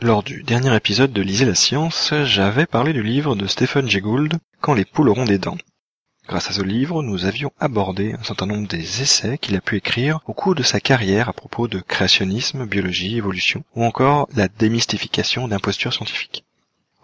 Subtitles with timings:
[0.00, 4.00] Lors du dernier épisode de Lisez la science, j'avais parlé du livre de Stephen Jay
[4.00, 5.56] Gould, Quand les poules auront des dents.
[6.28, 9.76] Grâce à ce livre, nous avions abordé un certain nombre des essais qu'il a pu
[9.76, 14.46] écrire au cours de sa carrière à propos de créationnisme, biologie, évolution, ou encore la
[14.46, 16.44] démystification d'imposture scientifique.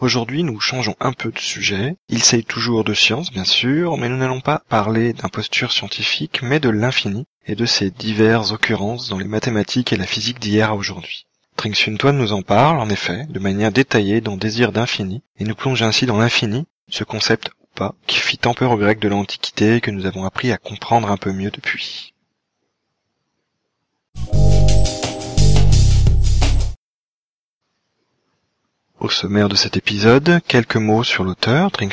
[0.01, 1.97] Aujourd'hui, nous changeons un peu de sujet.
[2.09, 6.61] Il s'agit toujours de science, bien sûr, mais nous n'allons pas parler d'imposture scientifique, mais
[6.61, 10.77] de l'infini et de ses diverses occurrences dans les mathématiques et la physique d'hier à
[10.77, 11.27] aujourd'hui.
[11.57, 11.75] Tring
[12.13, 16.07] nous en parle, en effet, de manière détaillée dans Désir d'infini, et nous plonge ainsi
[16.07, 17.51] dans l'infini, ce concept
[18.07, 21.17] qui fit tant peur aux Grecs de l'Antiquité que nous avons appris à comprendre un
[21.17, 22.15] peu mieux depuis.
[29.01, 31.93] Au sommaire de cet épisode, quelques mots sur l'auteur, Tring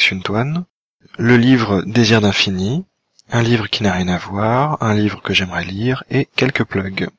[1.17, 2.85] le livre Désir d'infini,
[3.31, 7.09] un livre qui n'a rien à voir, un livre que j'aimerais lire et quelques plugs.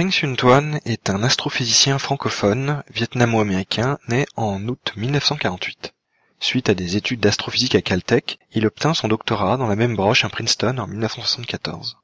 [0.00, 5.92] Tring Xuân Tuan est un astrophysicien francophone vietnamo-américain né en août 1948.
[6.38, 10.24] Suite à des études d'astrophysique à Caltech, il obtint son doctorat dans la même broche
[10.24, 11.98] à Princeton en 1974.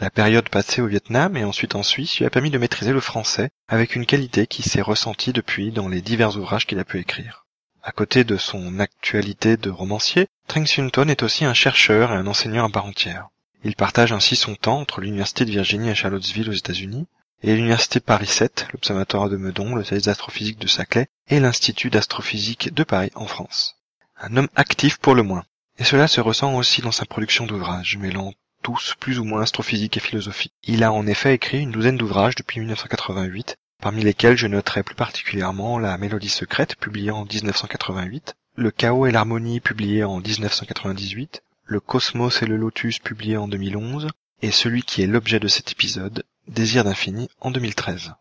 [0.00, 2.98] La période passée au Vietnam et ensuite en Suisse lui a permis de maîtriser le
[2.98, 6.98] français avec une qualité qui s'est ressentie depuis dans les divers ouvrages qu'il a pu
[6.98, 7.46] écrire.
[7.84, 12.16] À côté de son actualité de romancier, Tring Xuân Tuan est aussi un chercheur et
[12.16, 13.28] un enseignant à part entière.
[13.62, 17.06] Il partage ainsi son temps entre l'Université de Virginie à Charlottesville aux États-Unis
[17.42, 22.74] et l'Université Paris 7, l'Observatoire de Meudon, le service d'astrophysique de Saclay et l'Institut d'astrophysique
[22.74, 23.76] de Paris en France.
[24.20, 25.44] Un homme actif pour le moins.
[25.78, 29.96] Et cela se ressent aussi dans sa production d'ouvrages, mêlant tous plus ou moins astrophysique
[29.96, 30.50] et philosophie.
[30.64, 34.96] Il a en effet écrit une douzaine d'ouvrages depuis 1988, parmi lesquels je noterai plus
[34.96, 41.78] particulièrement La Mélodie secrète, publiée en 1988, Le chaos et l'harmonie, publié en 1998, Le
[41.78, 44.08] cosmos et le lotus, publié en 2011,
[44.42, 48.14] et celui qui est l'objet de cet épisode, Désir d'infini en 2013.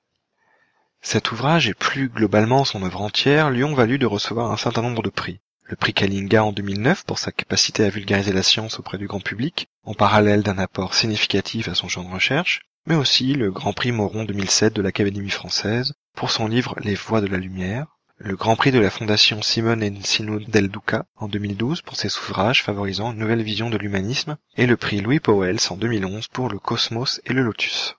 [1.01, 4.81] Cet ouvrage et plus globalement son œuvre entière lui ont valu de recevoir un certain
[4.81, 5.39] nombre de prix.
[5.63, 9.21] Le prix Kalinga en 2009 pour sa capacité à vulgariser la science auprès du grand
[9.21, 13.71] public, en parallèle d'un apport significatif à son champ de recherche, mais aussi le Grand
[13.71, 18.35] Prix Moron 2007 de l'Académie française pour son livre Les Voix de la Lumière, le
[18.35, 23.13] Grand Prix de la Fondation Simone Encino del Duca en 2012 pour ses ouvrages favorisant
[23.13, 27.21] une nouvelle vision de l'humanisme, et le prix Louis Powell en 2011 pour le Cosmos
[27.25, 27.95] et le Lotus.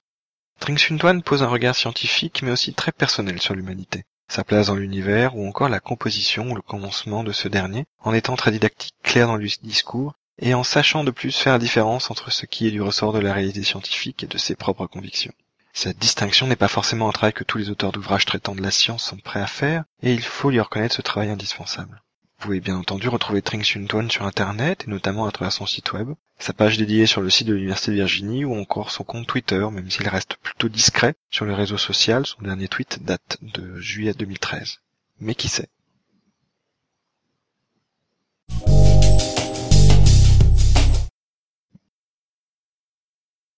[0.60, 5.36] Tring pose un regard scientifique mais aussi très personnel sur l'humanité, sa place dans l'univers
[5.36, 9.26] ou encore la composition ou le commencement de ce dernier, en étant très didactique, clair
[9.26, 12.70] dans le discours et en sachant de plus faire la différence entre ce qui est
[12.70, 15.32] du ressort de la réalité scientifique et de ses propres convictions.
[15.72, 18.70] Cette distinction n'est pas forcément un travail que tous les auteurs d'ouvrages traitant de la
[18.70, 22.02] science sont prêts à faire, et il faut lui reconnaître ce travail indispensable.
[22.38, 26.10] Vous pouvez bien entendu retrouver Tring sur internet et notamment à travers son site web,
[26.38, 29.66] sa page dédiée sur le site de l'Université de Virginie ou encore son compte Twitter,
[29.72, 34.14] même s'il reste plutôt discret sur le réseau social, son dernier tweet date de juillet
[34.14, 34.78] 2013.
[35.18, 35.68] Mais qui sait?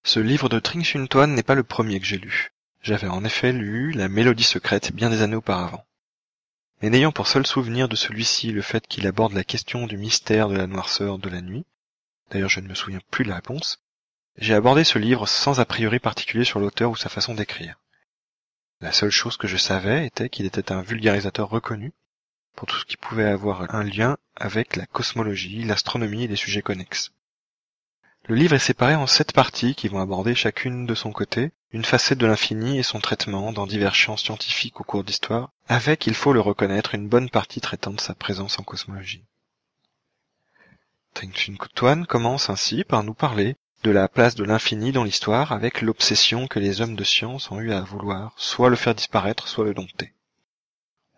[0.05, 0.87] Ce livre de Tring
[1.29, 2.53] n'est pas le premier que j'ai lu.
[2.81, 5.85] J'avais en effet lu La Mélodie secrète bien des années auparavant.
[6.81, 10.49] Mais n'ayant pour seul souvenir de celui-ci le fait qu'il aborde la question du mystère
[10.49, 11.67] de la noirceur de la nuit,
[12.31, 13.83] d'ailleurs je ne me souviens plus de la réponse,
[14.39, 17.79] j'ai abordé ce livre sans a priori particulier sur l'auteur ou sa façon d'écrire.
[18.81, 21.93] La seule chose que je savais était qu'il était un vulgarisateur reconnu
[22.57, 26.63] pour tout ce qui pouvait avoir un lien avec la cosmologie, l'astronomie et les sujets
[26.63, 27.13] connexes.
[28.27, 31.85] Le livre est séparé en sept parties qui vont aborder chacune de son côté une
[31.85, 36.15] facette de l'infini et son traitement dans divers champs scientifiques au cours d'histoire, avec, il
[36.15, 39.25] faut le reconnaître, une bonne partie traitant de sa présence en cosmologie.
[41.15, 45.81] Tengchin Tuan commence ainsi par nous parler de la place de l'infini dans l'histoire avec
[45.81, 49.65] l'obsession que les hommes de science ont eu à vouloir soit le faire disparaître, soit
[49.65, 50.13] le dompter.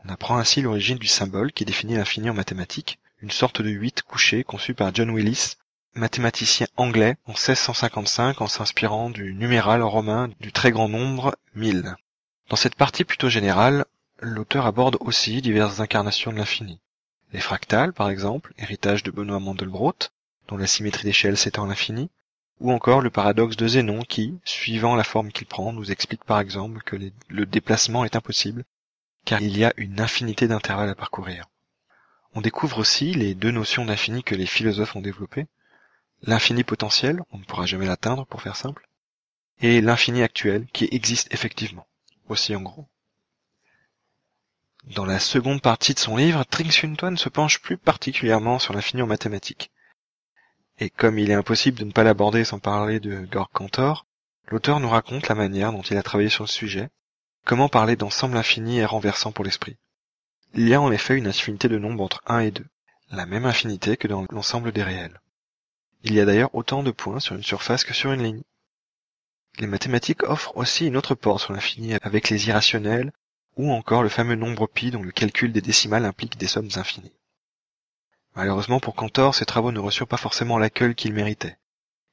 [0.04, 4.02] On apprend ainsi l'origine du symbole qui définit l'infini en mathématiques, une sorte de huit
[4.02, 5.56] couché conçu par John Willis
[5.94, 11.96] mathématicien anglais en 1655 en s'inspirant du numéral romain du très grand nombre 1000.
[12.48, 13.86] Dans cette partie plutôt générale,
[14.22, 16.80] l'auteur aborde aussi diverses incarnations de l'infini.
[17.32, 19.94] Les fractales, par exemple, héritage de Benoît Mandelbrot,
[20.46, 22.08] dont la symétrie d'échelle s'étend à l'infini,
[22.60, 26.38] ou encore le paradoxe de Zénon qui, suivant la forme qu'il prend, nous explique par
[26.38, 26.96] exemple que
[27.28, 28.64] le déplacement est impossible,
[29.24, 31.46] car il y a une infinité d'intervalles à parcourir.
[32.34, 35.48] On découvre aussi les deux notions d'infini que les philosophes ont développées,
[36.22, 38.88] l'infini potentiel, on ne pourra jamais l'atteindre pour faire simple,
[39.60, 41.86] et l'infini actuel qui existe effectivement,
[42.28, 42.86] aussi en gros.
[44.84, 49.06] Dans la seconde partie de son livre, Tring se penche plus particulièrement sur l'infini en
[49.06, 49.70] mathématiques.
[50.80, 54.06] Et comme il est impossible de ne pas l'aborder sans parler de Gorg Cantor,
[54.48, 56.90] l'auteur nous raconte la manière dont il a travaillé sur le sujet,
[57.44, 59.76] comment parler d'ensemble infini est renversant pour l'esprit.
[60.54, 62.66] Il y a en effet une infinité de nombres entre 1 et 2,
[63.12, 65.20] la même infinité que dans l'ensemble des réels.
[66.02, 68.42] Il y a d'ailleurs autant de points sur une surface que sur une ligne.
[69.58, 73.12] Les mathématiques offrent aussi une autre porte sur l'infini avec les irrationnels
[73.56, 77.12] ou encore le fameux nombre pi dont le calcul des décimales implique des sommes infinies.
[78.34, 81.58] Malheureusement pour Cantor, ses travaux ne reçurent pas forcément l'accueil qu'il méritait,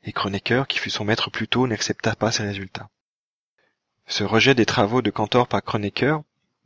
[0.03, 2.89] et Kronecker, qui fut son maître plus tôt, n'accepta pas ses résultats.
[4.07, 6.18] Ce rejet des travaux de Cantor par Kronecker,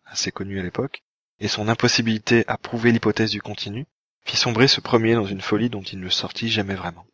[0.06, 1.04] assez connu à l'époque,
[1.40, 3.86] et son impossibilité à prouver l'hypothèse du continu,
[4.24, 7.06] fit sombrer ce premier dans une folie dont il ne sortit jamais vraiment.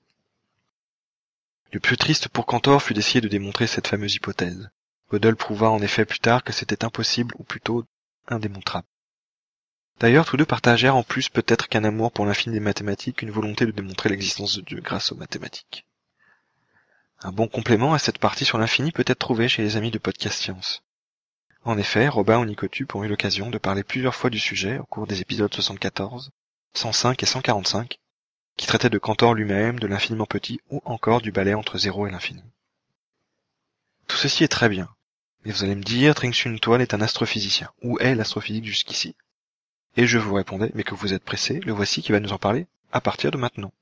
[1.71, 4.69] Le plus triste pour Cantor fut d'essayer de démontrer cette fameuse hypothèse.
[5.11, 7.83] Gödel prouva en effet plus tard que c'était impossible ou plutôt
[8.27, 8.87] indémontrable.
[9.99, 13.65] D'ailleurs, tous deux partagèrent en plus peut-être qu'un amour pour l'infini des mathématiques une volonté
[13.65, 15.85] de démontrer l'existence de Dieu grâce aux mathématiques.
[17.21, 19.97] Un bon complément à cette partie sur l'infini peut être trouvé chez les amis de
[19.97, 20.83] Podcast Science.
[21.65, 25.05] En effet, Robin Onicotup ont eu l'occasion de parler plusieurs fois du sujet au cours
[25.05, 26.31] des épisodes 74,
[26.75, 27.99] 105 et 145,
[28.55, 32.11] qui traitaient de Cantor lui-même, de l'infiniment petit ou encore du balai entre zéro et
[32.11, 32.43] l'infini.
[34.07, 34.89] Tout ceci est très bien,
[35.43, 37.71] mais vous allez me dire, Tring Toile est un astrophysicien.
[37.81, 39.15] Où est l'astrophysique jusqu'ici?
[39.97, 42.37] Et je vous répondais, mais que vous êtes pressé, le voici qui va nous en
[42.37, 43.73] parler à partir de maintenant.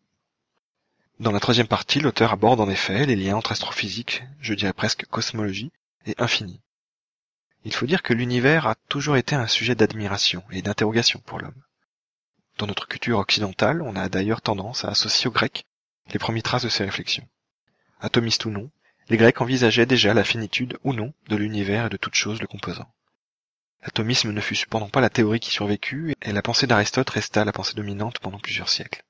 [1.20, 5.06] Dans la troisième partie, l'auteur aborde en effet les liens entre astrophysique, je dirais presque
[5.08, 5.72] cosmologie,
[6.06, 6.62] et infini.
[7.66, 11.64] Il faut dire que l'univers a toujours été un sujet d'admiration et d'interrogation pour l'homme.
[12.58, 15.66] Dans notre culture occidentale, on a d'ailleurs tendance à associer aux Grecs
[16.12, 17.28] les premières traces de ces réflexions.
[18.00, 18.70] Atomistes ou non,
[19.10, 22.48] les Grecs envisageaient déjà la finitude ou non de l'univers et de toute chose le
[22.48, 22.92] composant.
[23.84, 27.54] L'atomisme ne fut cependant pas la théorie qui survécut, et la pensée d'Aristote resta la
[27.54, 29.04] pensée dominante pendant plusieurs siècles.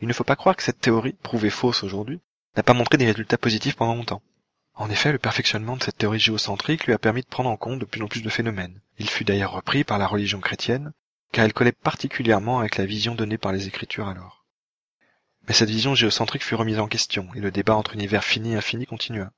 [0.00, 2.20] Il ne faut pas croire que cette théorie, prouvée fausse aujourd'hui,
[2.56, 4.22] n'a pas montré des résultats positifs pendant longtemps.
[4.74, 7.78] En effet, le perfectionnement de cette théorie géocentrique lui a permis de prendre en compte
[7.78, 8.80] de plus en plus de phénomènes.
[8.98, 10.92] Il fut d'ailleurs repris par la religion chrétienne,
[11.32, 14.45] car elle collait particulièrement avec la vision donnée par les Écritures alors.
[15.46, 18.56] Mais cette vision géocentrique fut remise en question, et le débat entre univers fini et
[18.56, 19.30] infini continua.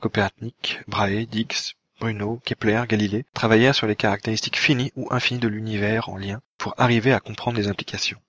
[0.00, 6.08] Copernic, Brahe, Diggs, Bruno, Kepler, Galilée travaillèrent sur les caractéristiques finies ou infinies de l'univers
[6.08, 8.20] en lien pour arriver à comprendre les implications.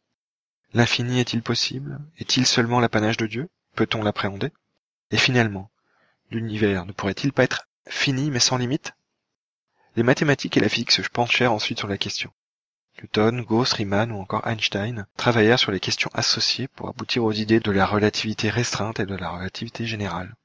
[0.74, 2.00] L'infini est-il possible?
[2.20, 3.50] Est-il seulement l'apanage de Dieu?
[3.76, 4.52] Peut-on l'appréhender?
[5.12, 5.72] Et finalement,
[6.30, 8.94] l'univers ne pourrait-il pas être fini mais sans limite
[9.96, 12.32] Les mathématiques et la physique se penchèrent ensuite sur la question.
[13.01, 17.60] Newton, Gauss, Riemann ou encore Einstein travaillèrent sur les questions associées pour aboutir aux idées
[17.60, 20.36] de la relativité restreinte et de la relativité générale.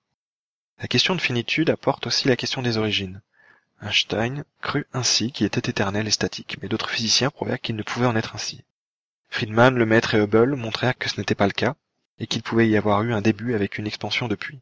[0.80, 3.20] La question de finitude apporte aussi la question des origines.
[3.82, 8.06] Einstein crut ainsi qu'il était éternel et statique, mais d'autres physiciens prouvèrent qu'il ne pouvait
[8.06, 8.64] en être ainsi.
[9.28, 11.76] Friedman, Lemaître et Hubble montrèrent que ce n'était pas le cas,
[12.18, 14.60] et qu'il pouvait y avoir eu un début avec une expansion depuis.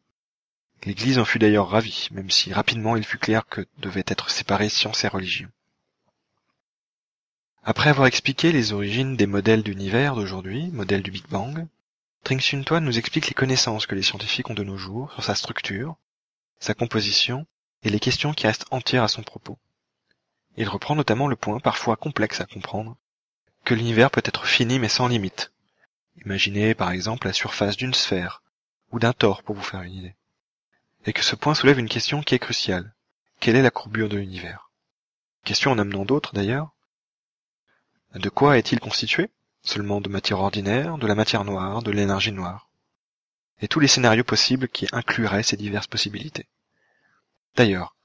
[0.84, 4.68] L'Église en fut d'ailleurs ravie, même si rapidement il fut clair que devaient être séparées
[4.68, 5.48] science et religion.
[7.68, 11.66] Après avoir expliqué les origines des modèles d'univers d'aujourd'hui, modèles du Big Bang,
[12.22, 12.40] Tring
[12.80, 15.96] nous explique les connaissances que les scientifiques ont de nos jours sur sa structure,
[16.60, 17.44] sa composition
[17.82, 19.58] et les questions qui restent entières à son propos.
[20.56, 22.96] Il reprend notamment le point, parfois complexe à comprendre,
[23.64, 25.50] que l'univers peut être fini mais sans limite.
[26.24, 28.44] Imaginez par exemple la surface d'une sphère,
[28.92, 30.14] ou d'un tore pour vous faire une idée.
[31.04, 32.94] Et que ce point soulève une question qui est cruciale.
[33.40, 34.70] Quelle est la courbure de l'univers?
[35.42, 36.75] Question en amenant d'autres d'ailleurs,
[38.18, 39.30] de quoi est-il constitué?
[39.62, 42.70] Seulement de matière ordinaire, de la matière noire, de l'énergie noire.
[43.60, 46.46] Et tous les scénarios possibles qui incluraient ces diverses possibilités.
[47.56, 47.96] D'ailleurs,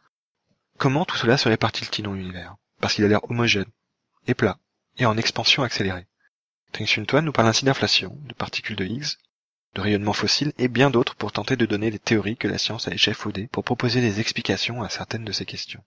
[0.77, 2.55] comment tout cela se répartit-il dans l'univers?
[2.79, 3.69] Parce qu'il a l'air homogène,
[4.27, 4.57] et plat,
[4.97, 6.07] et en expansion accélérée.
[6.71, 6.85] Teng
[7.21, 9.17] nous parle ainsi d'inflation, de particules de Higgs,
[9.75, 12.87] de rayonnement fossile et bien d'autres pour tenter de donner les théories que la science
[12.87, 15.83] a échafaudées pour proposer des explications à certaines de ces questions.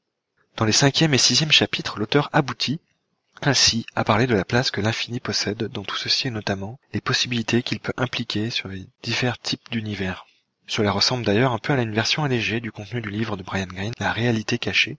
[0.56, 2.80] Dans les cinquième et sixième chapitres, l'auteur aboutit
[3.48, 7.00] ainsi à parler de la place que l'infini possède dans tout ceci et notamment les
[7.00, 10.26] possibilités qu'il peut impliquer sur les divers types d'univers.
[10.66, 13.66] Cela ressemble d'ailleurs un peu à une version allégée du contenu du livre de Brian
[13.66, 14.98] Greene, La réalité cachée,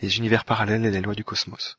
[0.00, 1.78] les univers parallèles et les lois du cosmos.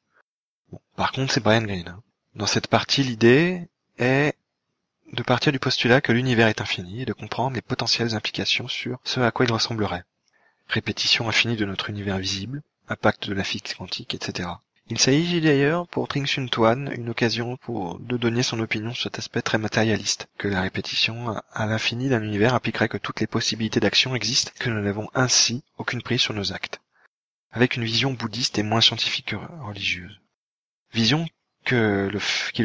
[0.72, 1.88] Bon, par contre, c'est Brian Greene.
[1.88, 2.04] Hein.
[2.36, 4.36] Dans cette partie, l'idée est
[5.14, 9.00] de partir du postulat que l'univers est infini et de comprendre les potentielles implications sur
[9.04, 10.04] ce à quoi il ressemblerait.
[10.68, 14.50] Répétition infinie de notre univers visible, impact de la physique quantique, etc.
[14.90, 16.50] Il s'agit d'ailleurs pour Tring Sun
[16.96, 21.36] une occasion pour de donner son opinion sur cet aspect très matérialiste, que la répétition
[21.52, 25.64] à l'infini d'un univers impliquerait que toutes les possibilités d'action existent, que nous n'avons ainsi
[25.78, 26.80] aucune prise sur nos actes.
[27.52, 30.22] Avec une vision bouddhiste et moins scientifique que religieuse.
[30.94, 31.28] Vision
[31.66, 32.20] qui le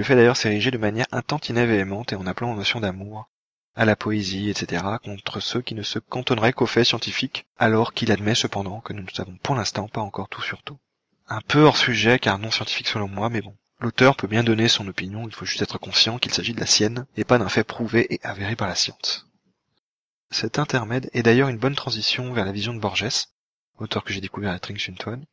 [0.04, 3.28] fait d'ailleurs s'ériger de manière intentina et et en appelant aux notions d'amour,
[3.74, 8.12] à la poésie, etc., contre ceux qui ne se cantonneraient qu'aux faits scientifiques, alors qu'il
[8.12, 10.78] admet cependant que nous ne savons pour l'instant pas encore tout sur tout.
[11.28, 13.56] Un peu hors sujet car non scientifique selon moi, mais bon.
[13.80, 16.66] L'auteur peut bien donner son opinion, il faut juste être conscient qu'il s'agit de la
[16.66, 19.26] sienne, et pas d'un fait prouvé et avéré par la science.
[20.30, 23.26] Cet intermède est d'ailleurs une bonne transition vers la vision de Borges,
[23.78, 25.24] auteur que j'ai découvert à Trinxuntuan,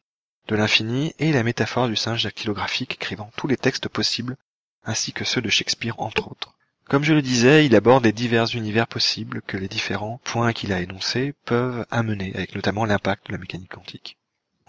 [0.47, 4.35] de l'infini et la métaphore du singe dactylographique écrivant tous les textes possibles,
[4.83, 6.55] ainsi que ceux de Shakespeare entre autres.
[6.85, 10.73] Comme je le disais, il aborde les divers univers possibles que les différents points qu'il
[10.73, 14.17] a énoncés peuvent amener, avec notamment l'impact de la mécanique quantique.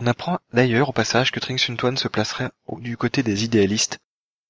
[0.02, 3.98] On apprend d'ailleurs au passage que Trinxuntuan se placerait du côté des idéalistes,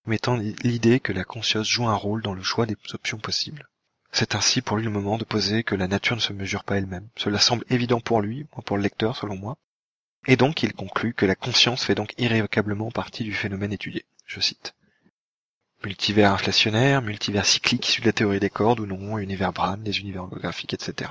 [0.06, 3.68] mettant l'idée que la conscience joue un rôle dans le choix des options possibles.
[4.12, 6.76] C'est ainsi pour lui le moment de poser que la nature ne se mesure pas
[6.76, 7.08] elle-même.
[7.16, 9.56] Cela semble évident pour lui, pour le lecteur selon moi,
[10.28, 14.04] et donc il conclut que la conscience fait donc irrévocablement partie du phénomène étudié.
[14.26, 14.76] Je cite.
[15.82, 19.98] Multivers inflationnaire, multivers cyclique issu de la théorie des cordes ou non, univers Bram, des
[19.98, 21.10] univers holographiques, etc.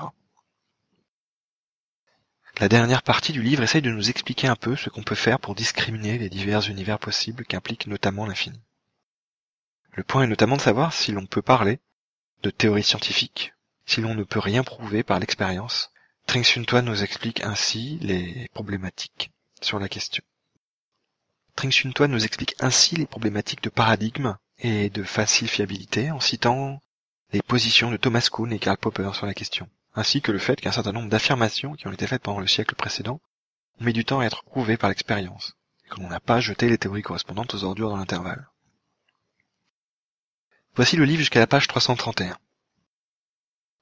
[2.60, 5.40] La dernière partie du livre essaye de nous expliquer un peu ce qu'on peut faire
[5.40, 8.60] pour discriminer les divers univers possibles qu'implique notamment l'infini.
[9.92, 11.80] Le point est notamment de savoir si l'on peut parler
[12.42, 13.54] de théorie scientifique,
[13.86, 15.90] si l'on ne peut rien prouver par l'expérience,
[16.26, 16.44] Tring
[16.84, 19.30] nous explique ainsi les problématiques
[19.62, 20.22] sur la question.
[21.56, 21.72] Tring
[22.10, 26.82] nous explique ainsi les problématiques de paradigme et de facile fiabilité en citant
[27.32, 30.60] les positions de Thomas Kuhn et Karl Popper sur la question, ainsi que le fait
[30.60, 33.20] qu'un certain nombre d'affirmations qui ont été faites pendant le siècle précédent
[33.80, 35.54] ont mis du temps à être prouvées par l'expérience,
[35.84, 38.48] et que l'on n'a pas jeté les théories correspondantes aux ordures dans l'intervalle.
[40.76, 42.38] Voici le livre jusqu'à la page 331.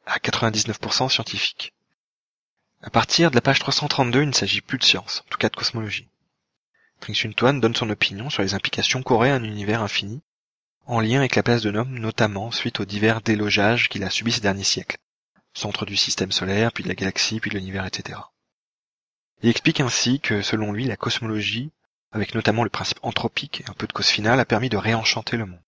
[0.07, 1.75] À 99% scientifique.
[2.81, 5.49] À partir de la page 332, il ne s'agit plus de science, en tout cas
[5.49, 6.09] de cosmologie.
[7.01, 10.23] Tring Tuan donne son opinion sur les implications qu'aurait un univers infini,
[10.87, 14.33] en lien avec la place de l'homme, notamment suite aux divers délogeages qu'il a subis
[14.33, 14.97] ces derniers siècles.
[15.59, 18.21] Centre du système solaire, puis de la galaxie, puis de l'univers, etc.
[19.43, 21.73] Il explique ainsi que, selon lui, la cosmologie,
[22.13, 25.37] avec notamment le principe anthropique et un peu de cause finale, a permis de réenchanter
[25.37, 25.61] le monde.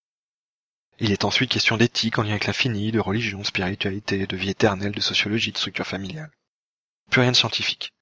[1.01, 4.93] Il est ensuite question d'éthique en lien avec l'infini, de religion, spiritualité, de vie éternelle,
[4.93, 6.31] de sociologie, de structure familiale.
[7.11, 7.93] Plus rien de scientifique.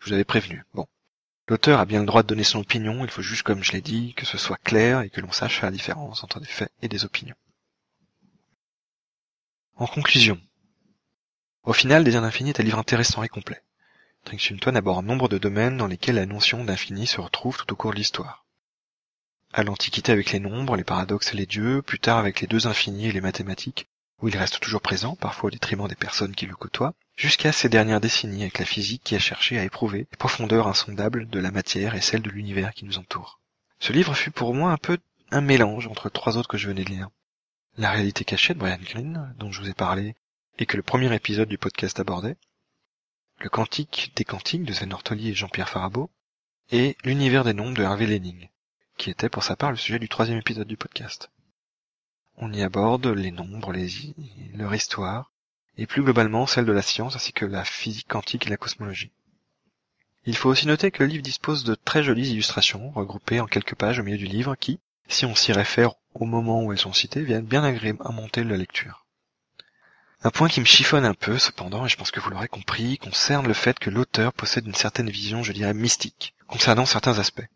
[0.00, 0.64] Je vous avais prévenu.
[0.74, 0.86] Bon.
[1.48, 3.80] L'auteur a bien le droit de donner son opinion, il faut juste, comme je l'ai
[3.80, 6.70] dit, que ce soit clair et que l'on sache faire la différence entre des faits
[6.82, 7.36] et des opinions.
[9.76, 10.38] En conclusion.
[11.64, 13.62] Au final, Désir d'infini est un livre intéressant et complet.
[14.24, 17.92] Trinxuntuan aborde nombre de domaines dans lesquels la notion d'infini se retrouve tout au cours
[17.92, 18.44] de l'histoire.
[19.52, 22.66] À l'Antiquité avec les nombres, les paradoxes et les dieux, plus tard avec les deux
[22.66, 23.88] infinis et les mathématiques,
[24.20, 27.68] où il reste toujours présent, parfois au détriment des personnes qui le côtoient, jusqu'à ces
[27.68, 31.50] dernières décennies avec la physique qui a cherché à éprouver les profondeurs insondables de la
[31.50, 33.40] matière et celles de l'univers qui nous entoure.
[33.80, 34.98] Ce livre fut pour moi un peu
[35.30, 37.08] un mélange entre trois autres que je venais de lire.
[37.76, 40.16] La réalité cachée de Brian Greene, dont je vous ai parlé
[40.58, 42.36] et que le premier épisode du podcast abordait,
[43.38, 46.10] le quantique des quantiques de Zen Ortoli et Jean-Pierre Farabeau,
[46.70, 48.48] et l'univers des nombres de Hervé Lenning,
[48.96, 51.30] qui était pour sa part le sujet du troisième épisode du podcast.
[52.36, 53.88] On y aborde les nombres, les,
[54.54, 55.32] leur histoire,
[55.76, 59.12] et plus globalement celle de la science ainsi que la physique quantique et la cosmologie.
[60.26, 63.76] Il faut aussi noter que le livre dispose de très jolies illustrations regroupées en quelques
[63.76, 66.92] pages au milieu du livre qui, si on s'y réfère au moment où elles sont
[66.92, 69.06] citées, viennent bien agrémenter la lecture.
[70.24, 72.98] Un point qui me chiffonne un peu, cependant, et je pense que vous l'aurez compris,
[72.98, 77.46] concerne le fait que l'auteur possède une certaine vision, je dirais, mystique, concernant certains aspects.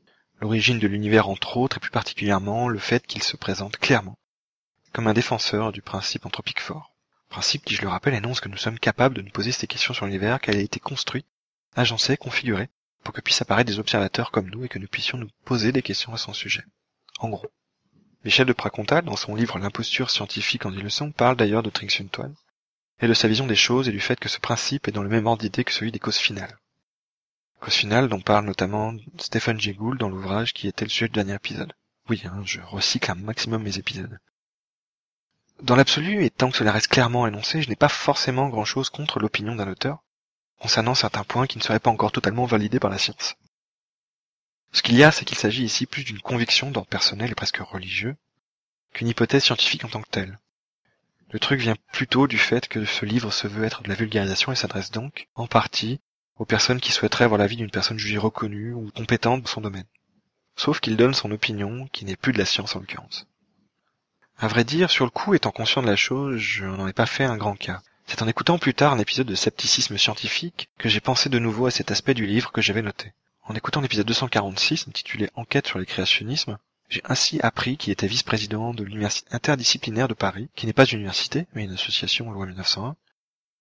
[0.40, 4.16] L'origine de l'univers entre autres, et plus particulièrement le fait qu'il se présente clairement
[4.92, 6.92] comme un défenseur du principe anthropique fort.
[7.31, 9.95] Principe qui, je le rappelle, énonce que nous sommes capables de nous poser ces questions
[9.95, 11.26] sur l'univers, qu'elle a été construite,
[11.75, 12.69] agencée, configurée,
[13.02, 15.83] pour que puissent apparaître des observateurs comme nous et que nous puissions nous poser des
[15.83, 16.64] questions à son sujet.
[17.19, 17.50] En gros.
[18.25, 22.35] Michel de Pracontal, dans son livre L'imposture scientifique en dix leçons, parle d'ailleurs de Trinxuntuan
[23.02, 25.09] et de sa vision des choses et du fait que ce principe est dans le
[25.09, 26.56] même ordre d'idée que celui des causes finales.
[27.61, 31.14] Causes finales dont parle notamment Stephen Jay Gould dans l'ouvrage qui était le sujet du
[31.14, 31.73] dernier épisode.
[32.09, 34.18] Oui, hein, je recycle un maximum mes épisodes.
[35.62, 39.18] Dans l'absolu, et tant que cela reste clairement énoncé, je n'ai pas forcément grand-chose contre
[39.18, 40.02] l'opinion d'un auteur,
[40.61, 43.35] concernant certains points qui ne seraient pas encore totalement validés par la science.
[44.73, 47.59] Ce qu'il y a, c'est qu'il s'agit ici plus d'une conviction d'ordre personnel et presque
[47.59, 48.16] religieux,
[48.92, 50.38] qu'une hypothèse scientifique en tant que telle.
[51.32, 54.52] Le truc vient plutôt du fait que ce livre se veut être de la vulgarisation
[54.52, 55.98] et s'adresse donc, en partie,
[56.36, 59.62] aux personnes qui souhaiteraient avoir la vie d'une personne jugée reconnue ou compétente dans son
[59.62, 59.86] domaine.
[60.56, 63.26] sauf qu'il donne son opinion, qui n'est plus de la science en l'occurrence.
[64.36, 67.06] À vrai dire, sur le coup, étant conscient de la chose, je n'en ai pas
[67.06, 67.80] fait un grand cas.
[68.06, 71.64] C'est en écoutant plus tard un épisode de scepticisme scientifique que j'ai pensé de nouveau
[71.64, 73.14] à cet aspect du livre que j'avais noté.
[73.44, 76.58] En écoutant l'épisode 246, intitulé Enquête sur les créationnismes,
[76.92, 80.99] j'ai ainsi appris qu'il était vice-président de l'Université interdisciplinaire de Paris, qui n'est pas une
[80.99, 82.96] université, mais une association loi 1901,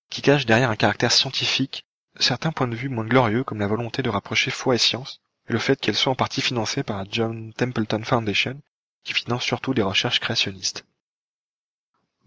[0.09, 1.85] qui cache derrière un caractère scientifique
[2.19, 5.53] certains points de vue moins glorieux comme la volonté de rapprocher foi et science, et
[5.53, 8.61] le fait qu'elle soit en partie financée par la John Templeton Foundation,
[9.05, 10.83] qui finance surtout des recherches créationnistes.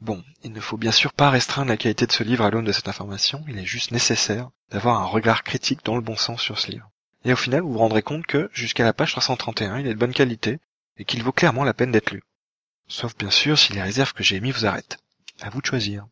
[0.00, 2.64] Bon, il ne faut bien sûr pas restreindre la qualité de ce livre à l'aune
[2.64, 6.40] de cette information, il est juste nécessaire d'avoir un regard critique dans le bon sens
[6.40, 6.90] sur ce livre.
[7.26, 9.98] Et au final, vous vous rendrez compte que, jusqu'à la page 331, il est de
[9.98, 10.60] bonne qualité,
[10.98, 12.22] et qu'il vaut clairement la peine d'être lu.
[12.86, 14.98] Sauf bien sûr si les réserves que j'ai émises vous arrêtent.
[15.40, 16.06] À vous de choisir.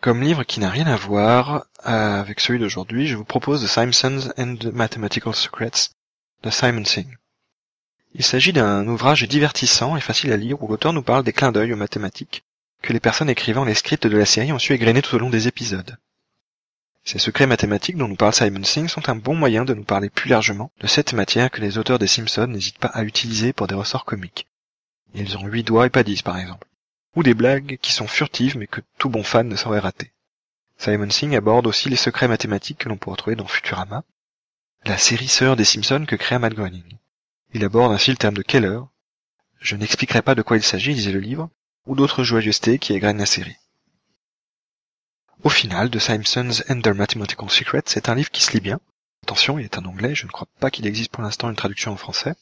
[0.00, 3.68] Comme livre qui n'a rien à voir euh, avec celui d'aujourd'hui, je vous propose The
[3.68, 5.90] Simpsons and the Mathematical Secrets
[6.42, 7.18] de Simon Singh.
[8.14, 11.52] Il s'agit d'un ouvrage divertissant et facile à lire où l'auteur nous parle des clins
[11.52, 12.44] d'œil aux mathématiques
[12.82, 15.30] que les personnes écrivant les scripts de la série ont su égrener tout au long
[15.30, 15.96] des épisodes.
[17.04, 20.10] Ces secrets mathématiques dont nous parle Simon Singh sont un bon moyen de nous parler
[20.10, 23.66] plus largement de cette matière que les auteurs des Simpsons n'hésitent pas à utiliser pour
[23.66, 24.46] des ressorts comiques.
[25.14, 26.66] Ils ont huit doigts et pas dix par exemple
[27.16, 30.12] ou des blagues qui sont furtives mais que tout bon fan ne saurait rater.
[30.78, 34.04] Simon Singh aborde aussi les secrets mathématiques que l'on pourra trouver dans Futurama,
[34.84, 36.96] la série sœur des Simpsons que créa Matt Groening.
[37.52, 38.80] Il aborde ainsi le terme de Keller.
[39.60, 41.50] Je n'expliquerai pas de quoi il s'agit, lisez le livre,
[41.86, 43.56] ou d'autres joyeusetés qui égrènent la série.
[45.42, 48.78] Au final, The Simpsons and Mathematical Secrets est un livre qui se lit bien.
[49.22, 51.92] Attention, il est en anglais, je ne crois pas qu'il existe pour l'instant une traduction
[51.92, 52.34] en français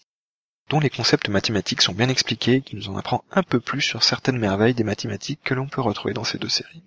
[0.69, 3.81] dont les concepts mathématiques sont bien expliqués et qui nous en apprend un peu plus
[3.81, 6.83] sur certaines merveilles des mathématiques que l'on peut retrouver dans ces deux séries.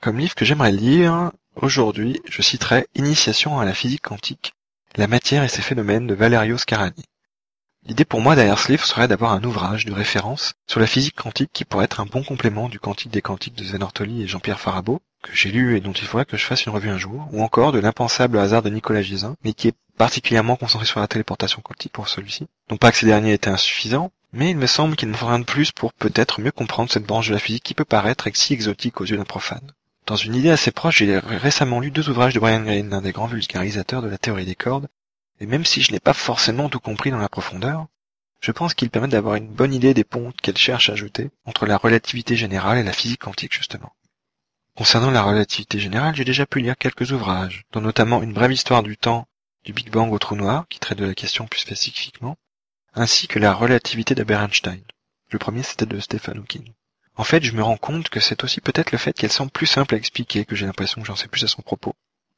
[0.00, 4.54] Comme livre que j'aimerais lire, aujourd'hui, je citerai Initiation à la physique quantique,
[4.96, 7.04] la matière et ses phénomènes de Valerio Scarani.
[7.86, 11.16] L'idée pour moi derrière ce livre serait d'avoir un ouvrage de référence sur la physique
[11.16, 14.28] quantique qui pourrait être un bon complément du Quantique des quantiques de Sven Ortoli et
[14.28, 16.98] Jean-Pierre Farabeau, que j'ai lu et dont il faudrait que je fasse une revue un
[16.98, 21.00] jour, ou encore de l'impensable hasard de Nicolas Gisin, mais qui est particulièrement concentré sur
[21.00, 22.48] la téléportation quantique pour celui-ci.
[22.70, 25.40] Non pas que ces derniers étaient insuffisants, mais il me semble qu'il me faudrait un
[25.40, 28.52] de plus pour peut-être mieux comprendre cette branche de la physique qui peut paraître si
[28.52, 29.72] exotique aux yeux d'un profane.
[30.06, 33.12] Dans une idée assez proche, j'ai récemment lu deux ouvrages de Brian Greene, l'un des
[33.12, 34.88] grands vulgarisateurs de la théorie des cordes,
[35.40, 37.86] et même si je n'ai pas forcément tout compris dans la profondeur,
[38.40, 41.66] je pense qu'il permet d'avoir une bonne idée des ponts qu'elle cherche à jeter entre
[41.66, 43.92] la relativité générale et la physique quantique justement.
[44.76, 48.82] Concernant la relativité générale, j'ai déjà pu lire quelques ouvrages, dont notamment Une brève histoire
[48.82, 49.26] du temps
[49.64, 52.38] du Big Bang au trou noir, qui traite de la question plus spécifiquement,
[52.94, 54.82] ainsi que la relativité d'Albert Einstein.
[55.30, 56.72] Le premier c'était de Stephen Hawking.
[57.16, 59.66] En fait, je me rends compte que c'est aussi peut-être le fait qu'elle semble plus
[59.66, 61.94] simple à expliquer que j'ai l'impression que j'en sais plus à son propos.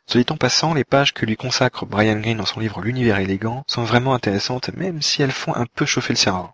[0.07, 3.19] Ce dit en passant, les pages que lui consacre Brian Greene dans son livre L'univers
[3.19, 6.49] élégant sont vraiment intéressantes même si elles font un peu chauffer le cerveau.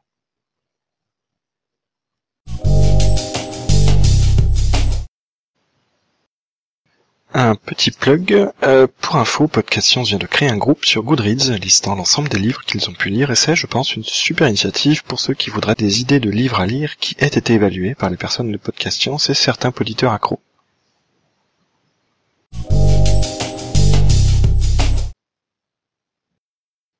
[7.34, 8.50] Un petit plug.
[8.62, 12.38] Euh, pour info, Podcast Science vient de créer un groupe sur Goodreads listant l'ensemble des
[12.38, 15.50] livres qu'ils ont pu lire et c'est, je pense, une super initiative pour ceux qui
[15.50, 18.56] voudraient des idées de livres à lire qui aient été évalués par les personnes de
[18.56, 20.40] Podcast Science et certains auditeurs accros.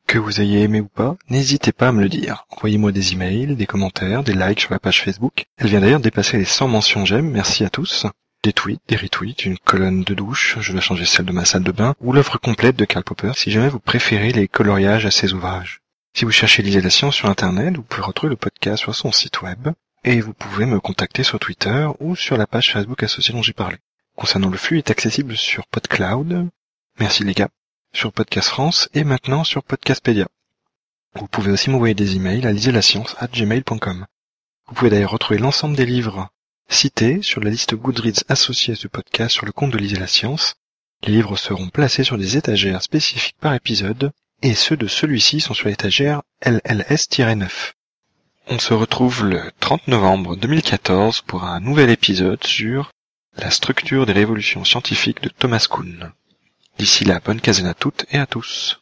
[0.09, 2.47] Que vous ayez aimé ou pas, n'hésitez pas à me le dire.
[2.49, 5.45] Envoyez-moi des emails, des commentaires, des likes sur la page Facebook.
[5.59, 8.07] Elle vient d'ailleurs dépasser les 100 mentions j'aime, merci à tous.
[8.43, 11.63] Des tweets, des retweets, une colonne de douche, je vais changer celle de ma salle
[11.63, 15.11] de bain, ou l'œuvre complète de Karl Popper si jamais vous préférez les coloriages à
[15.11, 15.83] ses ouvrages.
[16.17, 19.13] Si vous cherchez Lisez la science sur internet, vous pouvez retrouver le podcast sur son
[19.13, 19.69] site web,
[20.05, 23.53] et vous pouvez me contacter sur Twitter ou sur la page Facebook associée dont j'ai
[23.53, 23.77] parlé.
[24.17, 26.49] Concernant le flux, il est accessible sur PodCloud.
[26.99, 27.51] Merci les gars
[27.93, 30.27] sur Podcast France et maintenant sur Podcastpedia.
[31.15, 32.53] Vous pouvez aussi m'envoyer des emails à
[33.27, 34.07] gmail.com.
[34.67, 36.29] Vous pouvez d'ailleurs retrouver l'ensemble des livres
[36.69, 40.07] cités sur la liste Goodreads associée à ce podcast sur le compte de Lisez la
[40.07, 40.57] Science.
[41.03, 45.55] Les livres seront placés sur des étagères spécifiques par épisode et ceux de celui-ci sont
[45.55, 47.73] sur l'étagère LLS-9.
[48.49, 52.91] On se retrouve le 30 novembre 2014 pour un nouvel épisode sur
[53.37, 56.13] la structure des révolutions scientifiques de Thomas Kuhn.
[56.79, 58.81] D'ici là, bonne quinzaine à toutes et à tous.